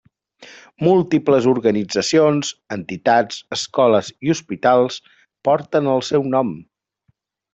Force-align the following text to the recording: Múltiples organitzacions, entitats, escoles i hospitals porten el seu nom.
Múltiples 0.85 1.47
organitzacions, 1.51 2.49
entitats, 2.77 3.37
escoles 3.59 4.09
i 4.29 4.33
hospitals 4.35 4.97
porten 5.49 5.91
el 5.95 6.05
seu 6.09 6.27
nom. 6.37 6.55